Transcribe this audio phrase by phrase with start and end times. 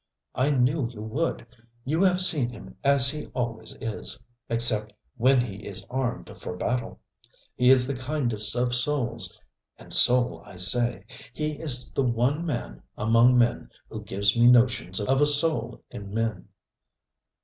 [0.33, 1.45] I knew you would.
[1.85, 4.17] You have seen him as he always is
[4.49, 7.01] except when he is armed for battle.
[7.55, 9.39] He is the kindest of souls.
[9.77, 11.05] And soul I say.
[11.33, 16.11] He is the one man among men who gives me notions of a soul in
[16.11, 16.47] men.'